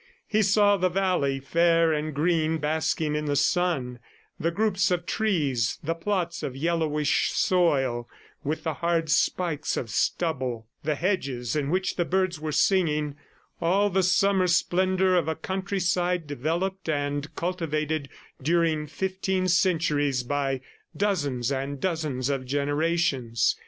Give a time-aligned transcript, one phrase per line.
[0.27, 3.99] He saw the valley, fair and green, basking in the sun;
[4.39, 8.09] the groups of trees, the plots of yellowish soil
[8.43, 13.15] with the hard spikes of stubble; the hedges in which the birds were singing
[13.61, 18.09] all the summer splendor of a countryside developed and cultivated
[18.41, 20.61] during fifteen centuries by
[20.97, 23.55] dozens and dozens of generations.